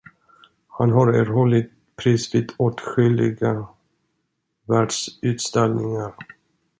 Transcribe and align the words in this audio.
Han 0.67 0.91
har 0.91 1.07
erhållit 1.13 1.69
pris 1.95 2.35
vid 2.35 2.51
åtskilliga 2.57 3.67
världsutställningar. 4.65 6.13